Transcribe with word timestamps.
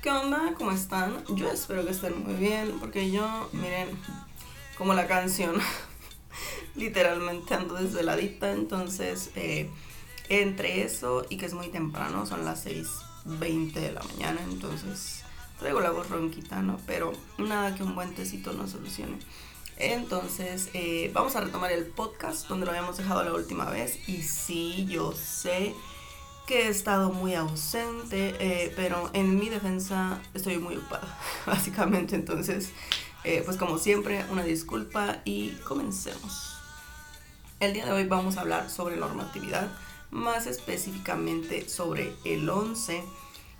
¿Qué 0.00 0.10
onda? 0.10 0.54
¿Cómo 0.56 0.70
están? 0.70 1.24
Yo 1.34 1.50
espero 1.50 1.84
que 1.84 1.90
estén 1.90 2.22
muy 2.22 2.34
bien, 2.34 2.78
porque 2.78 3.10
yo, 3.10 3.50
miren, 3.52 3.88
como 4.78 4.94
la 4.94 5.06
canción, 5.06 5.56
literalmente 6.76 7.52
ando 7.54 7.74
desveladita, 7.74 8.52
entonces 8.52 9.30
eh, 9.34 9.68
entre 10.28 10.82
eso 10.84 11.26
y 11.28 11.36
que 11.36 11.46
es 11.46 11.52
muy 11.52 11.68
temprano, 11.68 12.24
son 12.26 12.44
las 12.44 12.64
6.20 12.64 13.72
de 13.72 13.92
la 13.92 14.02
mañana, 14.02 14.40
entonces 14.48 15.24
traigo 15.58 15.80
la 15.80 15.90
voz 15.90 16.08
ronquita, 16.08 16.62
¿no? 16.62 16.78
Pero 16.86 17.12
nada 17.36 17.74
que 17.74 17.82
un 17.82 17.94
buen 17.94 18.14
tecito 18.14 18.52
no 18.52 18.68
solucione. 18.68 19.18
Entonces, 19.78 20.70
eh, 20.74 21.08
vamos 21.14 21.36
a 21.36 21.40
retomar 21.40 21.70
el 21.70 21.86
podcast 21.86 22.48
donde 22.48 22.66
lo 22.66 22.72
habíamos 22.72 22.96
dejado 22.96 23.22
la 23.22 23.32
última 23.32 23.70
vez. 23.70 24.08
Y 24.08 24.22
sí, 24.22 24.86
yo 24.86 25.12
sé 25.12 25.72
que 26.48 26.66
he 26.66 26.68
estado 26.68 27.12
muy 27.12 27.34
ausente, 27.36 28.34
eh, 28.40 28.72
pero 28.74 29.08
en 29.12 29.38
mi 29.38 29.48
defensa 29.48 30.20
estoy 30.34 30.58
muy 30.58 30.76
ocupada, 30.76 31.16
básicamente. 31.46 32.16
Entonces, 32.16 32.70
eh, 33.22 33.42
pues 33.44 33.56
como 33.56 33.78
siempre, 33.78 34.24
una 34.30 34.42
disculpa 34.42 35.22
y 35.24 35.50
comencemos. 35.64 36.56
El 37.60 37.72
día 37.72 37.84
de 37.84 37.92
hoy 37.92 38.04
vamos 38.04 38.36
a 38.36 38.40
hablar 38.40 38.70
sobre 38.70 38.96
normatividad, 38.96 39.68
más 40.10 40.48
específicamente 40.48 41.68
sobre 41.68 42.14
el 42.24 42.50
11. 42.50 43.04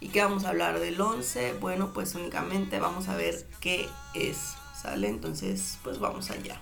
¿Y 0.01 0.09
qué 0.09 0.23
vamos 0.25 0.45
a 0.45 0.49
hablar 0.49 0.81
del 0.81 1.01
11? 1.01 1.55
Bueno, 1.61 1.93
pues 1.93 2.17
únicamente 2.17 2.81
vamos 2.81 3.09
a 3.09 3.17
ver 3.17 3.47
qué 3.61 3.89
es, 4.15 4.55
¿sale? 4.81 5.09
Entonces, 5.09 5.79
pues 5.83 5.99
vamos 5.99 6.31
allá. 6.31 6.61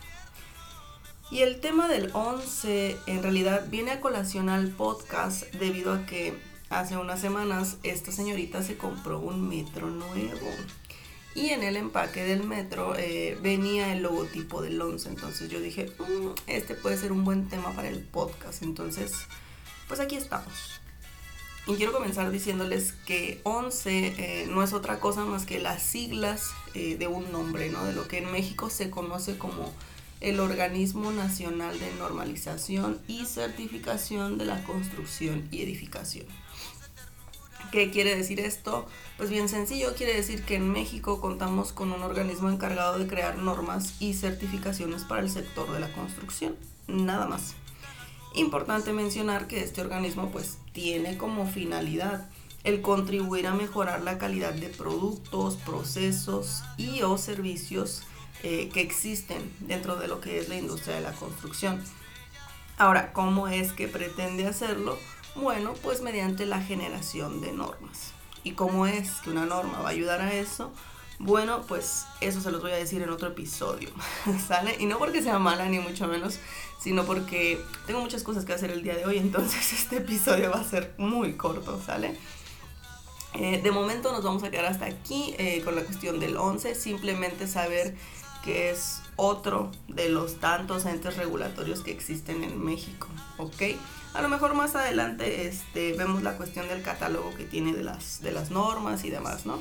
Y 1.30 1.40
el 1.40 1.60
tema 1.60 1.88
del 1.88 2.10
11 2.12 2.96
en 3.06 3.22
realidad 3.22 3.66
viene 3.68 3.90
a 3.90 4.00
colación 4.00 4.48
al 4.48 4.68
podcast 4.68 5.42
debido 5.54 5.92
a 5.92 6.06
que 6.06 6.38
hace 6.70 6.96
unas 6.96 7.20
semanas 7.20 7.78
esta 7.82 8.12
señorita 8.12 8.62
se 8.62 8.76
compró 8.76 9.18
un 9.18 9.48
metro 9.48 9.88
nuevo. 9.88 10.48
Y 11.34 11.50
en 11.50 11.62
el 11.62 11.76
empaque 11.76 12.24
del 12.24 12.44
metro 12.44 12.96
eh, 12.96 13.36
venía 13.42 13.92
el 13.92 14.02
logotipo 14.02 14.62
del 14.62 14.80
11. 14.80 15.08
Entonces 15.08 15.50
yo 15.50 15.60
dije, 15.60 15.92
mm, 15.98 16.28
este 16.46 16.74
puede 16.74 16.96
ser 16.96 17.12
un 17.12 17.24
buen 17.24 17.48
tema 17.48 17.72
para 17.72 17.88
el 17.88 18.00
podcast. 18.00 18.62
Entonces, 18.62 19.12
pues 19.88 20.00
aquí 20.00 20.16
estamos. 20.16 20.80
Y 21.66 21.74
quiero 21.74 21.92
comenzar 21.92 22.30
diciéndoles 22.30 22.92
que 23.06 23.40
11 23.42 24.06
eh, 24.06 24.46
no 24.48 24.62
es 24.62 24.72
otra 24.72 25.00
cosa 25.00 25.24
más 25.24 25.46
que 25.46 25.58
las 25.58 25.82
siglas 25.82 26.52
eh, 26.74 26.96
de 26.96 27.08
un 27.08 27.32
nombre, 27.32 27.70
¿no? 27.70 27.84
De 27.84 27.92
lo 27.92 28.06
que 28.06 28.18
en 28.18 28.30
México 28.30 28.70
se 28.70 28.88
conoce 28.88 29.36
como 29.36 29.72
el 30.20 30.38
Organismo 30.38 31.10
Nacional 31.10 31.78
de 31.78 31.92
Normalización 31.94 33.00
y 33.08 33.26
Certificación 33.26 34.38
de 34.38 34.44
la 34.44 34.62
Construcción 34.62 35.48
y 35.50 35.62
Edificación. 35.62 36.26
¿Qué 37.72 37.90
quiere 37.90 38.16
decir 38.16 38.38
esto? 38.38 38.86
Pues 39.16 39.28
bien 39.28 39.48
sencillo, 39.48 39.94
quiere 39.96 40.14
decir 40.14 40.44
que 40.44 40.54
en 40.54 40.70
México 40.70 41.20
contamos 41.20 41.72
con 41.72 41.90
un 41.90 42.02
organismo 42.02 42.48
encargado 42.48 42.96
de 42.96 43.08
crear 43.08 43.38
normas 43.38 43.94
y 43.98 44.14
certificaciones 44.14 45.02
para 45.02 45.22
el 45.22 45.30
sector 45.30 45.70
de 45.72 45.80
la 45.80 45.92
construcción. 45.92 46.54
Nada 46.86 47.26
más. 47.26 47.54
Importante 48.36 48.92
mencionar 48.92 49.46
que 49.46 49.62
este 49.62 49.80
organismo 49.80 50.30
pues 50.30 50.58
tiene 50.72 51.16
como 51.16 51.46
finalidad 51.46 52.28
el 52.64 52.82
contribuir 52.82 53.46
a 53.46 53.54
mejorar 53.54 54.02
la 54.02 54.18
calidad 54.18 54.52
de 54.52 54.68
productos, 54.68 55.56
procesos 55.56 56.62
y 56.76 57.00
o 57.00 57.16
servicios 57.16 58.02
eh, 58.42 58.68
que 58.74 58.82
existen 58.82 59.54
dentro 59.60 59.96
de 59.96 60.06
lo 60.06 60.20
que 60.20 60.38
es 60.38 60.50
la 60.50 60.56
industria 60.56 60.96
de 60.96 61.00
la 61.00 61.12
construcción. 61.12 61.82
Ahora, 62.76 63.14
¿cómo 63.14 63.48
es 63.48 63.72
que 63.72 63.88
pretende 63.88 64.46
hacerlo? 64.46 64.98
Bueno, 65.34 65.72
pues 65.82 66.02
mediante 66.02 66.44
la 66.44 66.60
generación 66.60 67.40
de 67.40 67.52
normas. 67.52 68.12
¿Y 68.44 68.52
cómo 68.52 68.86
es 68.86 69.12
que 69.22 69.30
una 69.30 69.46
norma 69.46 69.80
va 69.80 69.88
a 69.88 69.92
ayudar 69.92 70.20
a 70.20 70.34
eso? 70.34 70.72
Bueno, 71.18 71.62
pues 71.66 72.04
eso 72.20 72.40
se 72.40 72.50
los 72.50 72.60
voy 72.60 72.72
a 72.72 72.76
decir 72.76 73.00
en 73.02 73.08
otro 73.08 73.28
episodio, 73.28 73.88
¿sale? 74.48 74.76
Y 74.78 74.86
no 74.86 74.98
porque 74.98 75.22
sea 75.22 75.38
mala 75.38 75.66
ni 75.66 75.78
mucho 75.78 76.06
menos, 76.06 76.38
sino 76.78 77.04
porque 77.04 77.58
tengo 77.86 78.00
muchas 78.00 78.22
cosas 78.22 78.44
que 78.44 78.52
hacer 78.52 78.70
el 78.70 78.82
día 78.82 78.94
de 78.94 79.06
hoy, 79.06 79.18
entonces 79.18 79.72
este 79.72 79.98
episodio 79.98 80.50
va 80.50 80.60
a 80.60 80.64
ser 80.64 80.94
muy 80.98 81.34
corto, 81.34 81.80
¿sale? 81.84 82.16
Eh, 83.34 83.60
de 83.62 83.70
momento 83.70 84.12
nos 84.12 84.24
vamos 84.24 84.42
a 84.44 84.50
quedar 84.50 84.66
hasta 84.66 84.86
aquí 84.86 85.34
eh, 85.38 85.60
con 85.62 85.74
la 85.74 85.82
cuestión 85.82 86.20
del 86.20 86.36
11, 86.36 86.74
simplemente 86.74 87.46
saber 87.46 87.94
que 88.42 88.70
es 88.70 89.02
otro 89.16 89.72
de 89.88 90.08
los 90.08 90.38
tantos 90.38 90.86
entes 90.86 91.16
regulatorios 91.16 91.80
que 91.80 91.90
existen 91.90 92.44
en 92.44 92.62
México, 92.62 93.08
¿ok? 93.38 93.62
A 94.14 94.22
lo 94.22 94.28
mejor 94.28 94.54
más 94.54 94.74
adelante 94.76 95.48
este, 95.48 95.92
vemos 95.94 96.22
la 96.22 96.36
cuestión 96.36 96.68
del 96.68 96.82
catálogo 96.82 97.34
que 97.34 97.44
tiene 97.44 97.74
de 97.74 97.82
las, 97.82 98.22
de 98.22 98.32
las 98.32 98.50
normas 98.50 99.04
y 99.04 99.10
demás, 99.10 99.44
¿no? 99.44 99.60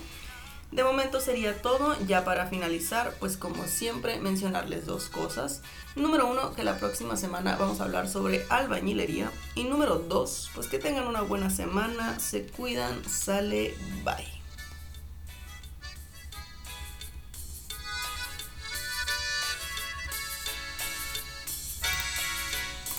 De 0.71 0.83
momento 0.83 1.21
sería 1.21 1.61
todo, 1.61 1.95
ya 2.05 2.25
para 2.25 2.47
finalizar, 2.47 3.13
pues 3.19 3.37
como 3.37 3.65
siempre 3.65 4.19
mencionarles 4.19 4.85
dos 4.85 5.07
cosas. 5.07 5.61
Número 5.95 6.27
uno, 6.27 6.53
que 6.53 6.63
la 6.63 6.77
próxima 6.77 7.15
semana 7.15 7.55
vamos 7.57 7.79
a 7.79 7.85
hablar 7.85 8.09
sobre 8.09 8.45
albañilería. 8.49 9.31
Y 9.55 9.63
número 9.63 9.99
dos, 9.99 10.49
pues 10.53 10.67
que 10.67 10.79
tengan 10.79 11.07
una 11.07 11.21
buena 11.21 11.49
semana, 11.49 12.19
se 12.19 12.47
cuidan, 12.47 13.03
sale, 13.07 13.73
bye. 14.03 14.34